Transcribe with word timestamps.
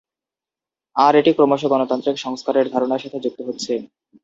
আর 0.95 1.13
এটি 1.15 1.31
ক্রমশ 1.33 1.61
গণতান্ত্রিক 1.71 2.17
সংস্কারের 2.19 2.65
ধারণার 2.73 3.01
সাথে 3.03 3.17
যুক্ত 3.23 3.39
হচ্ছে। 3.47 3.73